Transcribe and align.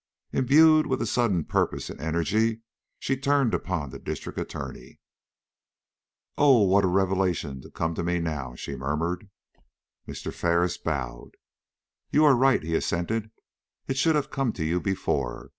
Imbued 0.33 0.87
with 0.87 1.07
sudden 1.07 1.45
purpose 1.45 1.87
and 1.91 2.01
energy, 2.01 2.63
she 2.97 3.15
turned 3.15 3.53
upon 3.53 3.91
the 3.91 3.99
District 3.99 4.39
Attorney. 4.39 4.97
"Oh, 6.39 6.63
what 6.63 6.83
a 6.83 6.87
revelation 6.87 7.61
to 7.61 7.69
come 7.69 7.93
to 7.93 8.01
me 8.03 8.17
now!" 8.19 8.55
she 8.55 8.75
murmured. 8.75 9.29
Mr. 10.07 10.33
Ferris 10.33 10.79
bowed. 10.79 11.37
"You 12.09 12.25
are 12.25 12.35
right," 12.35 12.63
he 12.63 12.73
assented; 12.73 13.29
"it 13.87 13.95
should 13.95 14.15
have 14.15 14.31
come 14.31 14.51
to 14.53 14.65
you 14.65 14.79
before. 14.81 15.49